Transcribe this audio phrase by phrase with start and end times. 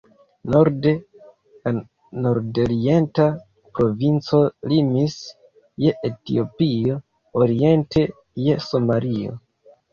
[0.53, 0.93] Norde
[1.67, 1.73] la
[2.27, 3.27] nordorienta
[3.81, 4.41] provinco
[4.73, 5.21] limis
[5.87, 7.01] je Etiopio,
[7.45, 8.11] oriente
[8.49, 9.41] je Somalio.